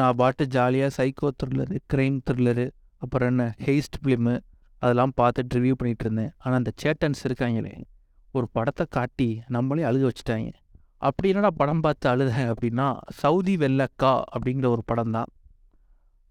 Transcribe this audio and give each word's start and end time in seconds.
நான் 0.00 0.16
பாட்டு 0.20 0.44
ஜாலியாக 0.54 0.90
சைக்கோ 0.96 1.28
த்ரில்லரு 1.40 1.76
க்ரைம் 1.92 2.16
த்ரில்லரு 2.28 2.64
அப்புறம் 3.02 3.28
என்ன 3.32 3.44
ஹெய்ஸ்ட் 3.64 3.96
ஃபிலிமு 4.02 4.34
அதெல்லாம் 4.82 5.12
பார்த்துட்டு 5.20 5.56
ரிவ்யூ 5.56 5.74
பண்ணிகிட்டு 5.80 6.04
இருந்தேன். 6.06 6.30
ஆனால் 6.42 6.58
அந்த 6.60 6.70
சேட்டன்ஸ் 6.82 7.20
இருக்காங்களே 7.28 7.72
ஒரு 8.36 8.46
படத்தை 8.56 8.84
காட்டி 8.96 9.26
நம்மளே 9.54 9.82
அழுக 9.88 10.04
வச்சுட்டாங்க. 10.08 10.50
அப்படி 11.08 11.28
என்னடா 11.32 11.50
படம் 11.60 11.82
பார்த்து 11.86 12.06
அழுதேன் 12.12 12.48
அப்படின்னா 12.52 12.86
சவுதி 13.20 13.54
வெள்ளக்கா 13.62 14.12
அப்படிங்கிற 14.34 14.68
ஒரு 14.76 14.82
படம் 14.90 15.12
தான். 15.16 15.30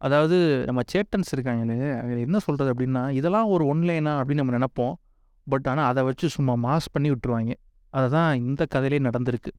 அதாவது 0.02 0.38
நம்ம 0.70 0.84
சேட்டன்ஸ் 0.93 1.32
இருக்காங்களே 1.36 1.78
என்ன 2.25 2.41
சொல்கிறது 2.46 2.71
அப்படின்னா 2.73 3.04
இதெல்லாம் 3.20 3.52
ஒரு 3.55 3.66
ஒன்லைனா 3.73 4.14
அப்படின்னு 4.20 4.43
நம்ம 4.43 4.55
நினைப்போம். 4.57 4.96
பட் 5.48 5.70
ஆனால் 5.73 5.89
அதை 5.91 6.04
வச்சு 6.09 6.30
சும்மா 6.38 6.55
மாஸ் 6.66 6.89
பண்ணி 6.96 7.12
விட்டுருவாங்க. 7.14 7.54
அதுதான் 7.93 8.32
இந்த 8.50 8.66
கதையிலே 8.75 9.02
நடந்திருக்கு. 9.09 9.54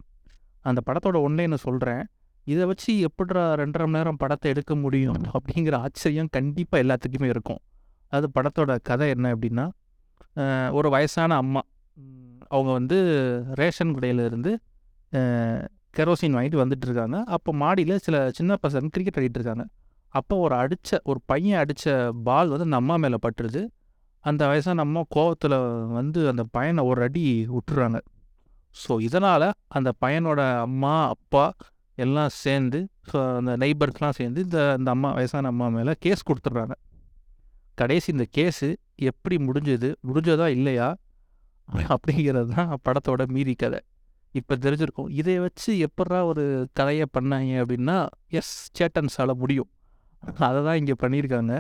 அந்த 0.71 0.81
படத்தோட 0.89 1.17
ஒன்லைனை 1.29 1.61
சொல்கிறேன் 1.69 2.03
இதை 2.47 2.65
வச்சு 2.71 2.93
எப்படிடா 3.09 3.43
ரெண்டரை 3.61 3.85
மணி 3.87 3.97
நேரம் 3.99 4.19
படத்தை 4.23 4.47
எடுக்க 4.53 4.73
முடியும் 4.85 5.21
அப்படிங்கிற 5.37 5.75
ஆச்சரியம் 5.87 6.31
கண்டிப்பாக 6.37 6.83
எல்லாத்துக்குமே 6.85 7.29
இருக்கும். 7.35 7.61
அது 8.13 8.27
படத்தோட 8.37 8.73
கதை 8.89 9.07
என்ன 9.15 9.27
அப்படின்னா 9.35 9.67
ஒரு 10.79 10.89
வயசான 10.95 11.37
அம்மா. 11.43 11.63
அவங்க 12.55 12.71
வந்து 12.79 12.97
ரேஷன் 13.61 13.95
கடையில 13.97 14.25
இருந்து 14.31 14.53
கெரோசின் 15.97 16.35
வாங்கிட்டு 16.37 16.63
வந்துட்டு 16.63 16.87
இருக்காங்க. 16.89 17.17
அப்போ 17.35 17.51
மாடியில் 17.63 18.03
சில 18.07 18.17
சின்ன 18.39 18.57
பசங்க 18.65 18.93
கிரிக்கெட் 18.95 19.19
ஆடிட்டு 19.21 19.39
இருக்காங்க. 19.41 19.65
அப்போ 20.15 20.35
ஒரு 20.45 20.55
அடித்த 20.63 21.01
ஒரு 21.11 21.21
பையன் 21.31 21.61
அடித்த 21.63 21.95
பால் 22.29 22.53
வந்து 22.53 22.67
அந்த 22.69 22.79
அம்மா 22.83 22.95
மேலே 23.03 23.19
பட்டுருது. 23.27 23.63
அந்த 24.25 24.43
வயசான 24.51 24.83
அம்மா 24.87 25.03
கோவத்தில் 25.17 25.57
வந்து 25.99 26.21
அந்த 26.33 26.43
பையனை 26.57 26.83
ஒரு 26.91 27.01
அடி 27.07 27.23
விட்டுறாங்க. 27.55 27.99
ஸோ 28.77 28.93
இதனால் 29.07 29.47
அந்த 29.77 29.91
பையனோட 30.03 30.41
அம்மா 30.67 30.95
அப்பா 31.15 31.45
எல்லாம் 32.05 32.33
சேர்ந்து 32.43 32.79
ஸோ 33.11 33.17
அந்த 33.39 33.53
நெய்பர்ஸ்லாம் 33.63 34.17
சேர்ந்து 34.19 34.41
இந்த 34.47 34.59
இந்த 34.79 34.91
அம்மா 34.97 35.09
வயசான 35.19 35.51
அம்மா 35.53 35.67
மேலே 35.77 35.93
கேஸ் 36.05 36.27
கொடுத்துட்றாங்க. 36.29 36.75
கடைசி 37.81 38.09
இந்த 38.15 38.27
கேஸு 38.39 38.69
எப்படி 39.11 39.37
முடிஞ்சது 39.49 39.89
முடிஞ்சதா 40.09 40.47
இல்லையா 40.57 40.89
அப்படிங்கிறது 41.95 42.51
தான் 42.57 42.71
படத்தோட 42.87 43.23
மீதி 43.35 43.55
கதை. 43.63 43.81
இப்போ 44.39 44.55
தெரிஞ்சிருக்கும். 44.65 45.11
இதை 45.21 45.35
வச்சு 45.45 45.71
எப்படா 45.87 46.19
ஒரு 46.31 46.45
கதையை 46.79 47.07
பண்ணாங்க 47.17 47.53
அப்படின்னா 47.63 47.97
எஸ் 48.41 48.55
சேட்டன்ஸால் 48.79 49.41
முடியும். 49.43 49.71
அதை 50.47 50.59
தான் 50.69 50.79
இங்கே 50.81 50.97
பண்ணியிருக்காங்க. 51.03 51.55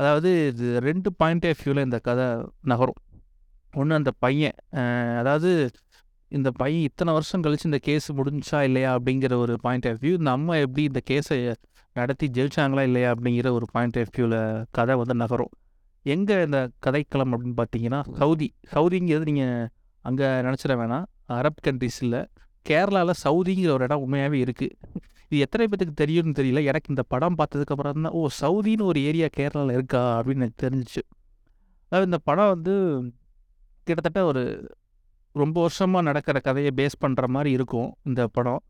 அதாவது 0.00 0.30
இது 0.50 0.66
ரெண்டு 0.88 1.08
பாயிண்ட் 1.20 1.46
ஆஃப் 1.50 1.62
வியூவில் 1.62 1.86
இந்த 1.86 1.98
கதை 2.08 2.26
நகரும். 2.72 3.00
ஒன்று 3.80 3.98
அந்த 4.00 4.12
பையன் 4.24 4.56
அதாவது 5.22 5.50
இந்த 6.38 6.48
பையன் 6.50 6.84
இத்தனை 6.88 7.12
வருஷம் 7.12 7.42
கழிச்சு 7.44 7.66
இந்த 7.68 7.78
கேஸ் 7.86 8.06
முடிஞ்சா 8.18 8.58
இல்லையா 8.68 8.90
அப்படிங்கிற 8.96 9.34
ஒரு 9.44 9.54
பாயிண்ட் 9.64 9.86
ஆஃப் 9.90 10.00
வியூ 10.02 10.12
இந்த 10.20 10.30
அம்மா 10.30 10.54
எப்படி 10.64 10.82
இந்த 10.90 11.00
கேஸை 11.10 11.38
நடத்தி 11.92 12.26
ஜெயிச்சாங்களா 12.36 12.82
இல்லையா 12.88 13.08
அப்படிங்கிற 13.14 13.48
ஒரு 13.50 13.66
பாயிண்ட் 13.74 13.98
ஆஃப் 13.98 14.12
வியூவில் 14.16 14.38
கதை 14.70 14.94
வந்து 15.00 15.14
நகரும். 15.22 15.52
எங்கே 16.02 16.36
இந்த 16.46 16.58
கதைக்களம் 16.86 17.32
அப்படின்னு 17.34 17.56
பார்த்தீங்கன்னா 17.62 18.00
சவுதி. 18.20 18.48
சவுதிங்கிறது 18.74 19.26
நீங்கள் 19.30 19.68
அங்கே 20.04 20.28
நினச்சிட 20.46 20.74
வேணாம். 20.82 21.06
அரப் 21.38 21.60
கண்ட்ரிஸ் 21.66 22.00
கேரளாவில் 22.66 23.20
சவுதிங்கிற 23.24 23.70
ஒரு 23.76 23.84
இடம் 23.84 24.02
உண்மையாகவே 24.04 24.38
இருக்குது 24.44 24.74
இது 25.30 25.40
எத்தனை 25.44 25.64
பேத்துக்கு 25.70 25.94
தெரியும்னு 26.02 26.38
தெரியல. 26.38 26.60
எனக்கு 26.70 26.92
இந்த 26.92 27.02
படம் 27.12 27.36
பார்த்ததுக்கு 27.40 27.72
அப்புறம் 27.74 28.02
தான் 28.06 28.14
ஓ 28.18 28.28
சவுதின்னு 28.40 28.88
ஒரு 28.90 29.00
ஏரியா 29.10 29.26
கேரளாவில் 29.36 29.76
இருக்கா 29.78 30.02
அப்படின்னு 30.18 30.44
எனக்கு 30.44 30.62
தெரிஞ்சிச்சு. 30.66 31.02
அதாவது 31.86 32.08
இந்த 32.10 32.20
படம் 32.28 32.52
வந்து 32.54 32.74
கிட்டத்தட்ட 33.86 34.20
ஒரு 34.30 34.42
ரொம்ப 35.32 35.56
வருஷமாக 35.60 36.02
நடக்கிற 36.08 36.38
கதையை 36.40 36.70
பேஸ் 36.78 36.96
பண்ணுற 37.04 37.26
மாதிரி 37.34 37.50
இருக்கும் 37.56 37.90
இந்த 38.08 38.22
படம். 38.36 38.62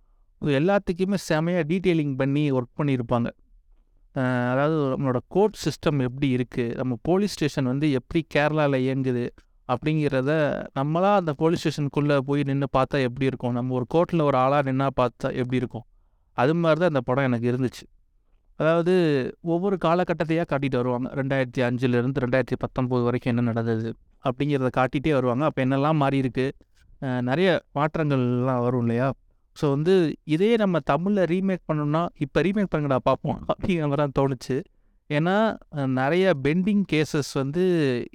இது 0.42 0.52
எல்லாத்துக்குமே 0.60 1.18
செமையாக 1.28 1.64
டீட்டெயிலிங் 1.70 2.14
பண்ணி 2.20 2.42
ஒர்க் 2.52 2.78
பண்ணியிருப்பாங்க. 2.80 3.28
அதாவது 4.52 4.76
நம்மளோட 4.92 5.18
கோர்ட் 5.34 5.56
சிஸ்டம் 5.64 5.98
எப்படி 6.06 6.28
இருக்குது 6.36 6.74
நம்ம 6.80 6.96
போலீஸ் 7.08 7.34
ஸ்டேஷன் 7.36 7.70
வந்து 7.72 7.86
எப்படி 7.98 8.20
கேரளாவில் 8.34 8.78
இயங்குது? 8.86 9.24
அப்படிங்கிறத 9.72 10.32
நம்மளா 10.78 11.10
அந்த 11.20 11.32
போலீஸ் 11.42 11.62
ஸ்டேஷனுக்குள்ளே 11.62 12.16
போய் 12.28 12.42
நின்று 12.50 12.68
பார்த்தா 12.78 13.02
எப்படி 13.08 13.26
இருக்கும்? 13.30 13.54
நம்ம 13.58 13.74
ஒரு 13.78 13.86
கோர்ட்டில் 13.94 14.26
ஒரு 14.28 14.38
ஆளாக 14.44 14.62
நின்னா 14.70 14.88
பார்த்தா 15.00 15.28
எப்படி 15.40 15.56
இருக்கும்? 15.62 15.86
அது 16.42 16.54
மாதிரி 16.62 16.80
தான் 16.80 16.92
அந்த 16.92 17.02
படம் 17.08 17.26
எனக்கு 17.28 17.46
இருந்துச்சு. 17.52 17.84
அதாவது 18.60 18.94
ஒவ்வொரு 19.54 19.76
காலகட்டத்தையாக 19.84 20.48
காட்டிட்டு 20.52 20.78
வருவாங்க. 20.80 21.08
ரெண்டாயிரத்தி 21.20 21.60
அஞ்சுலேருந்து 21.66 22.22
ரெண்டாயிரத்தி 22.24 22.56
பத்தொம்போது 22.64 23.02
வரைக்கும் 23.08 23.32
என்ன 23.32 23.44
நடந்தது 23.50 23.90
அப்படிங்கிறத 24.24 24.70
காட்டிகிட்டே 24.78 25.12
வருவாங்க. 25.18 25.44
அப்போ 25.48 25.60
என்னெல்லாம் 25.66 26.00
மாறி 26.02 26.18
இருக்கு? 26.24 26.46
நிறைய 27.28 27.50
மாற்றங்கள்லாம் 27.78 28.62
வரும் 28.66 28.82
இல்லையா? 28.84 29.08
ஸோ 29.56 29.68
வந்து 29.76 29.94
இதே 30.34 30.50
நம்ம 30.62 30.80
தமிழில் 30.90 31.28
ரீமேக் 31.32 31.64
பண்ணோம்னா 31.70 32.02
இப்போ 32.24 32.38
ரீமேக் 32.46 32.70
பண்ணுங்கடா 32.72 32.98
பார்ப்போம் 33.08 33.38
அப்படிங்கிற 33.50 33.86
மாதிரி 33.90 34.02
தான் 34.02 34.16
தோணுச்சு. 34.18 34.56
ஏன்னா 35.10 35.36
நிறைய 36.00 36.24
பெண்டிங் 36.44 36.84
கேசஸ் 36.92 37.32
வந்து 37.42 37.62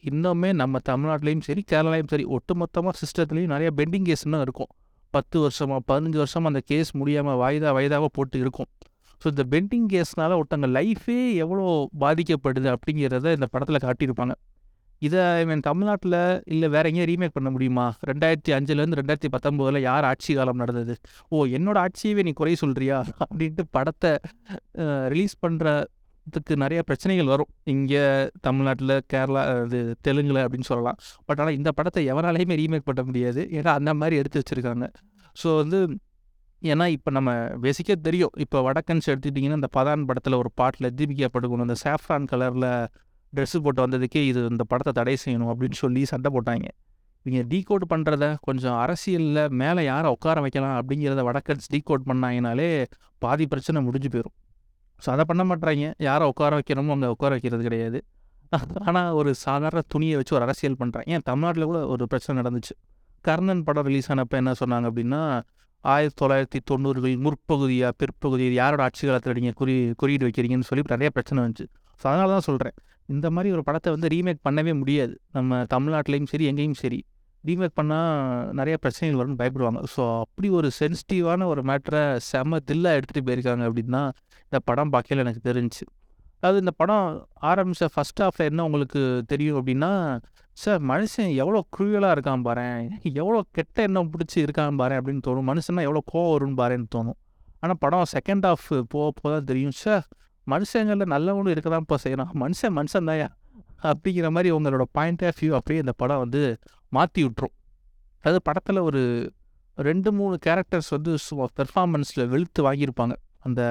இன்னுமே 0.10 0.50
நம்ம 0.62 0.80
தமிழ்நாட்டிலையும் 0.90 1.46
சரி 1.48 1.64
கேரளாலையும் 1.72 2.12
சரி 2.14 2.26
ஒட்டுமொத்தமாக 2.38 2.94
சிஸ்டத்துலேயும் 3.02 3.54
நிறைய 3.56 3.72
பெண்டிங் 3.80 4.08
கேஸ் 4.10 4.26
இருக்கும். 4.46 4.72
பத்து 5.14 5.38
வருஷமா 5.44 5.78
பதினஞ்சு 5.90 6.20
வருஷமா 6.24 6.50
அந்த 6.52 6.62
கேஸ் 6.72 6.92
முடியாமல் 7.02 7.40
வாய்தா 7.44 7.72
வயதாக 7.78 8.08
போட்டு 8.18 8.38
இருக்கும். 8.44 8.70
ஸோ 9.22 9.26
இந்த 9.34 9.46
பெண்டிங் 9.54 9.88
கேஸ்னால் 9.94 10.38
ஒருத்தங்க 10.40 10.68
லைஃபே 10.78 11.22
எவ்வளோ 11.46 11.64
பாதிக்கப்படுது 12.04 12.70
அப்படிங்கிறத 12.76 13.34
இந்த 13.38 13.48
படத்தில் 13.54 13.86
காட்டியிருப்பாங்க. 13.88 14.36
இதை 15.02 15.24
மீன் 15.48 15.64
தமிழ்நாட்டில் 15.68 16.20
இல்லை 16.54 16.68
வேற 16.76 16.84
எங்கேயும் 16.90 17.10
ரீமேக் 17.10 17.34
பண்ண 17.38 17.50
முடியுமா? 17.56 17.86
ரெண்டாயிரத்தி 18.10 18.52
அஞ்சுலேருந்து 18.58 19.00
ரெண்டாயிரத்தி 19.00 19.30
பத்தொம்போதில் 19.34 19.86
யார் 19.88 20.06
ஆட்சி 20.10 20.32
காலம் 20.38 20.62
நடந்தது? 20.64 20.94
ஓ 21.34 21.46
என்னோட 21.58 21.78
ஆட்சியவே 21.86 22.24
நீ 22.28 22.34
குறை 22.42 22.54
சொல்கிறியா 22.62 22.98
அப்படின்ட்டு 23.26 23.66
படத்தை 23.78 24.12
ரிலீஸ் 25.14 25.36
பண்ணுறதுக்கு 25.46 26.56
நிறைய 26.64 26.82
பிரச்சனைகள் 26.90 27.32
வரும். 27.34 27.52
இங்கே 27.74 28.06
தமிழ்நாட்டில் 28.48 28.96
கேரளா 29.14 29.44
இது 29.66 29.82
தெலுங்குல 30.08 30.46
அப்படின்னு 30.46 30.70
சொல்லலாம். 30.72 31.00
பட் 31.28 31.42
ஆனால் 31.42 31.58
இந்த 31.60 31.72
படத்தை 31.80 32.04
எவனாலையுமே 32.14 32.58
ரீமேக் 32.62 32.90
பண்ண 32.90 33.04
முடியாது. 33.10 33.44
ஏன்னா 33.58 33.74
அந்த 33.82 33.94
மாதிரி 34.02 34.18
எடுத்து 34.22 34.42
வச்சுருக்காங்க. 34.44 34.88
ஸோ 35.42 35.48
வந்து 35.62 35.80
ஏன்னா 36.72 36.86
இப்போ 36.96 37.10
நம்ம 37.18 37.32
பேசிக்காக 37.64 37.98
தெரியும். 38.08 38.34
இப்போ 38.44 38.58
வடக்கன்ஸ் 38.68 39.08
எடுத்துக்கிட்டிங்கன்னா 39.12 39.60
இந்த 39.62 39.70
பதான் 39.78 40.06
படத்தில் 40.10 40.38
ஒரு 40.42 40.50
பாட்டில் 40.60 40.90
தீபிகா 41.00 41.30
படுக்கணும் 41.36 41.66
அந்த 41.68 41.78
சாஃப்ரான் 41.86 42.28
கலரில் 42.32 42.70
ட்ரெஸ்ஸு 43.34 43.60
போட்டு 43.66 43.82
வந்ததுக்கே 43.86 44.22
இது 44.32 44.42
இந்த 44.54 44.64
படத்தை 44.72 44.92
தடை 45.00 45.16
செய்யணும் 45.24 45.52
அப்படின்னு 45.54 45.78
சொல்லி 45.84 46.02
சண்டை 46.12 46.30
போட்டாங்க. 46.36 46.68
இவங்க 47.26 47.42
டீகோட் 47.52 47.84
பண்ணுறத 47.92 48.26
கொஞ்சம் 48.48 48.78
அரசியலில் 48.84 49.42
மேலே 49.62 49.82
யாரை 49.92 50.10
உட்கார 50.16 50.42
வைக்கலாம் 50.46 50.76
அப்படிங்கிறத 50.80 51.22
வடக்கன்ஸ் 51.30 51.70
டீகோட் 51.74 52.04
பண்ணாங்கனாலே 52.10 52.68
பாதி 53.24 53.46
பிரச்சனை 53.54 53.80
முடிஞ்சு 53.88 54.10
போயிடும் 54.14 54.36
ஸோ 55.04 55.08
அதை 55.14 55.24
பண்ண 55.30 55.44
மாட்டாங்க 55.50 55.88
யாரை 56.08 56.26
உட்கார 56.32 56.52
வைக்கணுமோ 56.60 56.94
அங்கே 56.96 57.10
உட்கார 57.16 57.32
வைக்கிறது 57.36 57.64
கிடையாது. 57.68 58.00
ஆனால் 58.88 59.10
ஒரு 59.20 59.30
சாதாரண 59.46 59.82
துணியை 59.94 60.16
வச்சு 60.20 60.36
ஒரு 60.38 60.46
அரசியல் 60.48 60.78
பண்ணுறாங்க 60.82 61.14
ஏன் 61.16 61.26
தமிழ்நாட்டில் 61.30 61.70
கூட 61.72 61.80
ஒரு 61.94 62.04
பிரச்சனை 62.12 62.36
நடந்துச்சு. 62.42 62.74
கர்ணன் 63.26 63.64
படம் 63.68 63.88
ரிலீஸ் 63.90 64.10
ஆனப்போ 64.14 64.36
என்ன 64.42 64.52
சொன்னாங்க 64.62 64.88
அப்படின்னா 64.92 65.22
ஆயிரத்தி 65.94 66.18
தொள்ளாயிரத்தி 66.22 66.60
தொண்ணூறுகளில் 66.70 67.24
முற்பகுதியாக 67.26 67.94
பிற்பகுதி 68.02 68.46
யாரோட 68.60 68.82
ஆட்சி 68.86 69.04
காலத்தில் 69.08 69.38
நீங்கள் 69.40 69.58
குறி 69.60 69.74
குறியீடு 70.02 70.26
வைக்கிறீங்கன்னு 70.28 70.68
சொல்லி 70.70 70.84
நிறைய 70.94 71.10
பிரச்சனை 71.16 71.40
வந்துச்சு. 71.46 71.66
ஸோ 72.02 72.06
அதனால 72.12 72.30
தான் 72.36 72.48
சொல்கிறேன் 72.50 72.76
இந்த 73.10 73.28
மாதிரி 73.36 73.50
ஒரு 73.56 73.64
படத்தை 73.68 73.90
வந்து 73.96 74.08
ரீமேக் 74.14 74.46
பண்ணவே 74.48 74.74
முடியாது. 74.82 75.14
நம்ம 75.38 75.60
தமிழ்நாட்டிலையும் 75.74 76.32
சரி 76.32 76.46
எங்கேயும் 76.52 76.80
சரி. 76.84 77.00
ரீமேக் 77.44 77.76
பண்ணால் 77.80 78.14
நிறைய 78.60 78.76
பிரச்சனைகள் 78.84 79.20
வரும்னு 79.20 79.40
பயப்படுவாங்க. 79.42 79.82
ஸோ 79.96 80.04
அப்படி 80.24 80.48
ஒரு 80.60 80.70
சென்சிட்டிவான 80.80 81.48
ஒரு 81.54 81.64
மேட்டரை 81.70 82.04
செம 82.30 82.60
தில்லாக 82.70 82.98
எடுத்துகிட்டு 83.00 83.28
போயிருக்காங்க 83.28 83.66
அப்படின்னா 83.70 84.02
இந்த 84.48 84.60
படம் 84.70 84.94
பார்க்கல 84.96 85.24
எனக்கு 85.26 85.44
தெரிஞ்சு 85.50 85.84
அதாவது 86.38 86.60
இந்த 86.64 86.74
படம் 86.82 87.06
ஆரம்பித்த 87.52 87.86
ஃபஸ்ட் 87.94 88.22
ஹாஃபில் 88.24 88.48
என்ன 88.50 88.64
உங்களுக்கு 88.64 89.02
தெரியும் 89.32 89.58
அப்படின்னா 89.60 89.92
சார் 90.64 90.82
மனுஷன் 90.92 91.32
எவ்வளோ 91.42 91.60
குழுவலாக 91.76 92.16
இருக்கான் 92.16 92.44
பாரேன். 92.48 92.84
எவ்வளோ 93.22 93.40
கெட்ட 93.58 93.78
எண்ணம் 93.88 94.12
பிடிச்சி 94.14 94.38
இருக்கான் 94.46 94.78
பாரேன் 94.82 95.00
அப்படின்னு 95.02 95.24
தோணும். 95.28 95.48
மனுஷனா 95.52 95.82
எவ்வளோ 95.88 96.02
கோவம் 96.12 96.32
வரும்னு 96.34 96.58
பாருன்னு 96.62 96.88
தோணும். 96.96 97.18
ஆனால் 97.62 97.80
படம் 97.84 98.08
செகண்ட் 98.16 98.46
ஆஃப் 98.52 98.68
போக 98.94 99.08
போக 99.20 99.32
தான் 99.34 99.48
தெரியும். 99.50 99.76
சார் 99.84 100.06
மனுஷங்களில் 100.54 101.12
நல்லவனும் 101.16 101.54
இருக்க 101.56 101.70
தான் 101.76 101.86
செய்யறான். 101.90 102.04
செய்யணும் 102.06 102.32
மனுஷன் 102.44 102.76
மனுஷன் 102.80 103.10
தாயா 103.10 103.28
அப்படிங்கிற 103.90 104.28
மாதிரி 104.36 104.50
உங்களோட 104.58 104.84
பாயிண்ட் 104.98 105.24
ஆஃப் 105.30 105.40
வியூ 105.42 105.54
அப்படியே 105.60 105.82
இந்த 105.84 105.94
படம் 106.02 106.22
வந்து 106.24 106.42
மாற்றி 106.98 107.22
விட்டுரும். 107.26 107.56
அது 108.24 108.38
படத்தில் 108.48 108.82
ஒரு 108.90 109.02
ரெண்டு 109.78 110.10
மூணு 110.18 110.36
கேரக்டர்ஸ் 110.46 110.90
வந்து 110.96 111.12
பெர்ஃபார்மன்ஸில் 111.60 112.24
வெளுத்து 112.34 112.62
வாங்கியிருப்பாங்க. 112.68 113.16
அந்த 113.48 113.62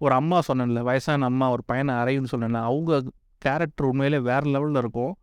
ஒரு 0.00 0.14
அம்மா 0.20 0.38
சொன்னேன்ல 0.48 0.80
வயசான 0.88 1.26
அம்மா 1.32 1.46
ஒரு 1.54 1.62
பையனை 1.70 1.92
அறையுன்னு 2.00 2.32
சொன்னேன்ல 2.32 2.62
அவங்க 2.70 3.00
கேரக்டர் 3.42 3.88
உண்மையிலே 3.90 4.18
வேறு 4.30 4.46
லெவலில் 4.54 4.80
இருக்கும். 4.82 5.14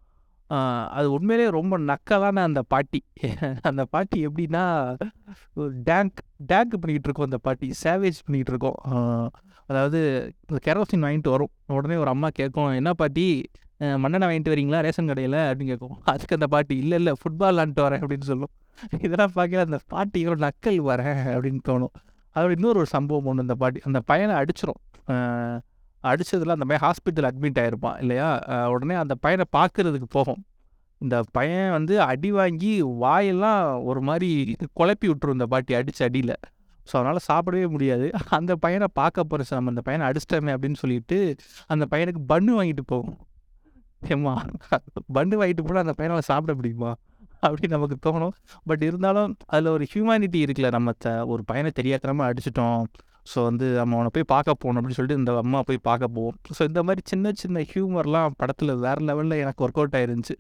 அது 0.90 1.12
உண்மையிலே 1.12 1.50
ரொம்ப 1.50 1.78
நக்கலான 1.80 2.36
அந்த 2.36 2.62
பாட்டி. 2.68 3.04
அந்த 3.62 3.86
பாட்டி 3.86 4.28
எப்படின்னா 4.28 4.96
டேங்க் 5.84 6.22
டேங்க் 6.38 6.78
பண்ணிக்கிட்டு 6.80 7.02
இருக்கோம் 7.04 7.26
அந்த 7.26 7.38
பாட்டி. 7.38 7.68
சேவேஜ் 7.68 8.22
பண்ணிக்கிட்டு 8.26 8.58
இருக்கோம். 8.58 9.32
அதாவது 9.66 10.34
அதாவது 10.48 10.60
கெரோசின் 10.66 11.00
வாங்கிட்டு 11.00 11.30
வரும். 11.30 11.50
உடனே 11.68 11.96
ஒரு 11.96 12.10
அம்மா 12.10 12.28
கேட்கும் 12.32 12.68
என்ன 12.68 12.94
பாட்டி? 12.94 13.50
அஹ் 13.80 13.98
மண்ணெண்ணெய் 13.98 14.36
வாங்கிட்டு 14.36 14.52
வரீங்களா? 14.54 14.82
ரேஷன் 14.82 15.06
கடையில்? 15.06 15.34
அப்படின்னு 15.34 15.66
கேட்கும். 15.66 15.98
அதுக்கு 16.04 16.36
அந்த 16.36 16.48
பாட்டி 16.48 16.78
இல்லை 16.78 16.98
இல்லை 16.98 17.14
ஃபுட்பால் 17.14 17.42
விளாண்டுட்டு 17.42 17.84
வரேன் 17.84 18.04
அப்படின்னு 18.04 18.22
சொல்லும். 18.22 18.48
இதெல்லாம் 18.92 19.32
பார்க்கல 19.36 19.66
அந்த 19.66 19.80
பாட்டியோட 19.94 20.50
நக்கல் 20.50 20.80
வரேன் 20.82 21.34
அப்படின்னு 21.34 21.58
தோணும். 21.68 21.94
அதோட 22.36 22.52
இன்னொரு 22.52 22.78
ஒரு 22.78 22.86
சம்பவம் 22.86 23.26
ஒன்று 23.26 23.42
அந்த 23.42 23.56
பாட்டி 23.56 23.80
அந்த 23.84 24.00
பையனை 24.00 24.36
அடிச்சிடும் 24.36 25.60
அடித்ததில் 26.12 26.56
அந்த 26.56 26.66
பையன் 26.70 26.86
ஹாஸ்பிட்டல் 26.88 27.28
அட்மிட் 27.30 27.60
ஆகிருப்பான் 27.64 28.00
இல்லையா? 28.04 28.30
உடனே 28.74 28.96
அந்த 29.04 29.16
பையனை 29.26 29.46
பார்க்கறதுக்கு 29.58 30.10
போகும். 30.18 30.42
இந்த 31.02 31.16
பையன் 31.38 31.72
வந்து 31.78 31.94
அடி 32.12 32.30
வாங்கி 32.40 32.74
வாயெல்லாம் 33.04 33.62
ஒரு 33.90 34.02
மாதிரி 34.10 34.30
குழப்பி 34.80 35.08
விட்டுரும் 35.12 35.38
இந்த 35.38 35.48
பாட்டி 35.54 35.74
அடித்த 35.80 36.02
அடியில். 36.08 36.36
ஸோ 36.90 36.94
அதனால் 37.00 37.26
சாப்பிடவே 37.30 37.68
முடியாது. 37.74 38.08
அந்த 38.38 38.52
பையனை 38.64 38.88
பார்க்க 39.00 39.30
போகிற 39.32 39.56
நம்ம 39.58 39.72
அந்த 39.74 39.84
பையனை 39.88 40.04
அடிச்சிட்டோமே 40.10 40.54
அப்படின்னு 40.56 40.80
சொல்லிட்டு 40.84 41.18
அந்த 41.74 41.84
பையனுக்கு 41.94 42.22
பன்னு 42.32 42.58
வாங்கிட்டு 42.60 42.86
போகும். 42.94 43.18
ஏம்மா 44.16 44.34
பன்னு 45.18 45.40
வாங்கிட்டு 45.42 45.66
போனால் 45.68 45.86
அந்த 45.86 45.96
பையனால் 46.00 46.30
சாப்பிட 46.32 46.54
முடியுமா? 46.60 46.92
அப்படின்னு 47.46 47.76
நமக்கு 47.78 47.98
தோணும். 48.06 48.34
பட் 48.70 48.84
இருந்தாலும் 48.88 49.32
அதில் 49.54 49.74
ஒரு 49.76 49.86
ஹியூமனிட்டி 49.94 50.40
இருக்குல்ல 50.46 50.70
நம்ம 50.76 50.92
த 51.06 51.14
ஒரு 51.34 51.42
பையனை 51.50 51.72
தெரியாதனமாக 51.80 52.30
அடிச்சிட்டோம். 52.32 52.84
ஸோ 53.32 53.38
வந்து 53.50 53.66
நம்ம 53.80 53.96
அவனை 53.98 54.10
போய் 54.16 54.32
பார்க்க 54.34 54.62
போகணும் 54.62 54.80
அப்படின்னு 54.80 54.98
சொல்லிட்டு 55.00 55.20
இந்த 55.22 55.34
அம்மா 55.44 55.60
போய் 55.68 55.80
பார்க்க 55.90 56.16
போவோம். 56.16 56.36
ஸோ 56.56 56.62
இந்த 56.70 56.82
மாதிரி 56.88 57.02
சின்ன 57.12 57.32
சின்ன 57.42 57.64
ஹியூமர்லாம் 57.72 58.34
படத்தில் 58.42 58.74
வேறு 58.86 59.04
லெவலில் 59.10 59.42
எனக்கு 59.44 59.64
ஒர்க் 59.66 59.80
அவுட் 59.82 59.96
ஆயிருந்துச்சு. 60.00 60.36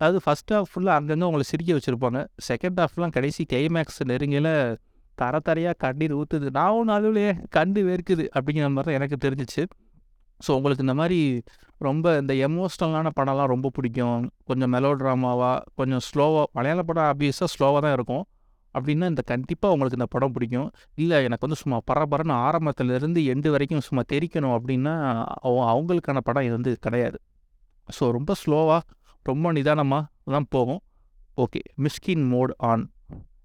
அதாவது 0.00 0.20
ஃபஸ்ட் 0.24 0.52
ஹாஃப் 0.54 0.70
ஃபுல்லாக 0.72 0.98
அங்கங்கே 1.00 1.26
உங்களை 1.30 1.44
சிரிக்க 1.50 1.72
வச்சுருப்பாங்க. 1.78 2.20
செகண்ட் 2.48 2.80
ஹாஃப்லாம் 2.82 3.14
கடைசி 3.16 3.42
கிளைமேக்ஸ் 3.52 4.00
நெருங்கியில் 4.10 4.52
தர 5.20 5.38
தரையாக 5.46 5.76
கண்ணீர் 5.84 6.14
ஊற்றுது 6.20 6.48
நான் 6.58 6.76
ஒன்று 6.78 6.92
அதுலேயே 6.98 7.32
கண்டு 7.56 7.80
வேர்க்குது 7.88 8.24
அப்படிங்கிற 8.36 8.68
மாதிரி 8.76 8.88
தான் 8.88 8.98
எனக்கு 9.00 9.16
தெரிஞ்சிச்சு. 9.24 9.62
ஸோ 10.44 10.50
உங்களுக்கு 10.58 10.84
இந்த 10.86 10.94
மாதிரி 11.00 11.18
ரொம்ப 11.86 12.06
இந்த 12.22 12.32
எமோஷ்னலான 12.46 13.10
படம்லாம் 13.18 13.50
ரொம்ப 13.54 13.70
பிடிக்கும். 13.76 14.24
கொஞ்சம் 14.48 14.72
மெலோ 14.74 14.90
ட்ராமாவாக 15.00 15.58
கொஞ்சம் 15.80 16.02
ஸ்லோவாக 16.08 16.46
மலையாள 16.58 16.82
படம் 16.88 17.08
ஆப்வியஸாக 17.10 17.48
ஸ்லோவாக 17.54 17.82
தான் 17.86 17.94
இருக்கும். 17.98 18.24
அப்படின்னா 18.78 19.08
இந்த 19.08 19.22
கண்டிப்பாக 19.22 19.74
உங்களுக்கு 19.74 19.98
இந்த 19.98 20.06
படம் 20.10 20.32
பிடிக்கும். 20.32 20.70
இல்லை 20.94 21.24
எனக்கு 21.24 21.46
வந்து 21.46 21.62
சும்மா 21.62 21.78
பரபரன்னு 21.92 22.38
ஆரம்பத்துலேருந்து 22.48 23.20
எண்டு 23.24 23.50
வரைக்கும் 23.50 23.80
சும்மா 23.80 24.02
தெரிக்கணும் 24.12 24.56
அப்படின்னா 24.58 24.94
அவ- 25.40 25.66
அவங்களுக்கான 25.72 26.18
படம் 26.24 26.42
இது 26.42 26.52
வந்து 26.52 26.78
கிடையாது. 26.78 27.18
ஸோ 28.00 28.10
ரொம்ப 28.10 28.34
ஸ்லோவாக 28.46 28.80
ரொம்ப 29.22 29.52
நிதானமாக 29.52 30.06
தான் 30.24 30.46
போகும். 30.48 30.80
Okay 31.36 31.60
Mysskin 31.76 32.28
mode 32.28 32.54
on. 32.56 32.90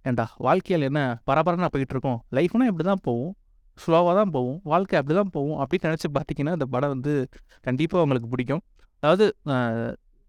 ஏண்டா 0.02 0.34
வாழ்க்கையில் 0.38 0.86
என்ன 0.86 1.22
பரபரனாக 1.24 1.68
போயிட்டு 1.68 1.94
இருக்கோம் 1.96 2.24
லைஃப்னா 2.32 2.66
இப்படி 2.66 2.84
தான் 2.84 3.00
போகும். 3.02 3.36
ஸ்லோவாக 3.78 4.14
தான் 4.16 4.30
போகும். 4.30 4.60
வாழ்க்கை 4.64 5.00
அப்படி 5.00 5.20
தான் 5.20 5.30
போகும். 5.32 5.58
அப்படின்னு 5.58 5.88
நினச்சி 5.88 6.10
பார்த்தீங்கன்னா 6.14 6.52
இந்த 6.52 6.66
படம் 6.66 6.90
வந்து 6.90 7.30
கண்டிப்பாக 7.62 8.04
உங்களுக்கு 8.04 8.30
பிடிக்கும். 8.30 8.62
அதாவது 9.00 9.26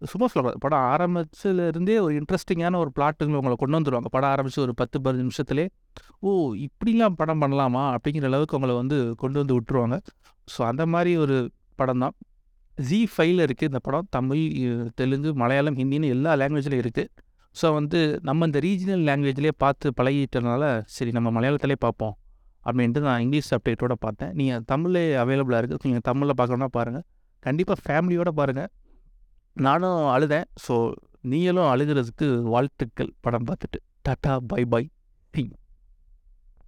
சும்மா 0.02 0.26
சொல்ல 0.32 0.50
படம் 0.64 0.84
ஆரம்பிச்சதுலேருந்தே 0.92 1.94
ஒரு 2.04 2.12
இன்ட்ரெஸ்டிங்கான 2.20 2.78
ஒரு 2.82 2.90
பிளாட்டுங்களை 2.96 3.38
உங்களை 3.40 3.56
கொண்டு 3.62 3.76
வந்துடுவாங்க 3.78 4.10
படம் 4.16 4.30
ஆரம்பித்து 4.34 4.60
ஒரு 4.64 4.74
பத்து 4.80 4.96
பதினஞ்சு 5.04 5.26
நிமிஷத்துலே 5.28 5.64
ஓ 6.26 6.30
இப்படிலாம் 6.66 7.16
படம் 7.20 7.40
பண்ணலாமா? 7.42 7.82
அப்படிங்கிற 7.94 8.26
அளவுக்கு 8.30 8.56
உங்களை 8.58 8.74
வந்து 8.74 8.98
கொண்டு 9.22 9.38
வந்து 9.40 9.54
விட்டுருவாங்க. 9.58 9.96
ஸோ 10.48 10.60
அந்த 10.70 10.86
மாதிரி 10.86 11.12
ஒரு 11.24 11.36
படம் 11.80 12.02
தான். 12.04 12.14
ஜி 12.78 13.00
ஃபைவ்ல 13.12 13.44
இருக்குது 13.46 13.70
இந்த 13.70 13.80
படம். 13.86 14.06
தமிழ் 14.16 14.42
தெலுங்கு 15.00 15.30
மலையாளம் 15.42 15.78
ஹிந்தின்னு 15.80 16.12
எல்லா 16.16 16.32
லாங்குவேஜ்லையும் 16.42 16.84
இருக்குது 16.84 17.10
ஸோ 17.56 17.66
வந்து 17.78 18.00
நம்ம 18.28 18.46
இந்த 18.48 18.58
ரீஜினல் 18.66 19.04
லாங்குவேஜ்லேயே 19.08 19.54
பார்த்து 19.64 19.92
பழகிட்டனால 20.00 20.64
சரி 20.96 21.12
நம்ம 21.16 21.28
மலையாளத்திலே 21.36 21.76
பார்ப்போம் 21.86 22.14
அப்படின்ட்டு 22.66 23.00
நான் 23.06 23.22
இங்கிலீஷ் 23.24 23.50
அப்டேட்டோட 23.56 23.94
பார்த்தேன். 24.04 24.32
நீங்கள் 24.40 24.62
தமிழே 24.72 25.02
அவைலபிளாக 25.22 25.60
இருக்குது 25.62 25.88
நீங்கள் 25.88 26.06
தமிழில் 26.08 26.38
பார்க்கணுன்னா 26.40 26.68
பாருங்கள் 26.78 27.04
கண்டிப்பாக 27.42 27.78
ஃபேமிலியோட 27.84 28.30
பாருங்கள் 28.40 28.68
நானும் 29.60 30.00
அழுதேன். 30.06 30.48
ஸோ 30.68 30.92
நீங்களும் 31.20 31.70
அழுகிறதுக்கு 31.74 32.42
வாழ்த்துக்கள் 32.42 33.12
படம் 33.20 33.44
பார்த்துட்டு. 33.44 33.80
Tata 34.08 34.36
bye 34.46 34.64
bye. 34.64 34.90